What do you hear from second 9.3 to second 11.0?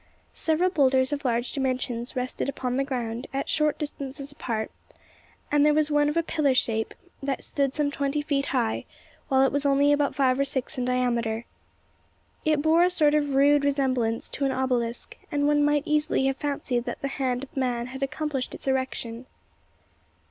it was only about five or six in